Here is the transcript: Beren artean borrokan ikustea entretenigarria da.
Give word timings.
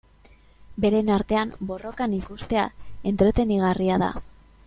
Beren 0.85 1.11
artean 1.15 1.51
borrokan 1.71 2.17
ikustea 2.19 2.65
entretenigarria 3.13 4.01
da. 4.07 4.13